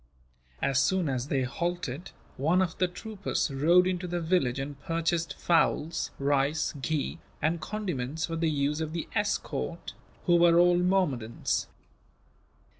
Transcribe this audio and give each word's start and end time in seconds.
As 0.63 0.79
soon 0.79 1.07
as 1.07 1.27
they 1.27 1.43
halted, 1.43 2.09
one 2.35 2.59
of 2.59 2.75
the 2.79 2.87
troopers 2.87 3.51
rode 3.51 3.85
into 3.85 4.07
the 4.07 4.19
village 4.19 4.57
and 4.57 4.79
purchased 4.81 5.35
fowls, 5.37 6.09
rice, 6.17 6.73
ghee, 6.81 7.19
and 7.39 7.61
condiments 7.61 8.25
for 8.25 8.35
the 8.35 8.49
use 8.49 8.81
of 8.81 8.93
the 8.93 9.07
escort, 9.13 9.93
who 10.25 10.37
were 10.37 10.57
all 10.57 10.77
Mahommedans. 10.79 11.67